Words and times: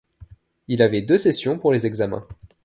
Il 0.67 0.81
avait 0.81 1.03
deux 1.03 1.19
sessions 1.19 1.59
pour 1.59 1.71
les 1.71 1.85
examens. 1.85 2.25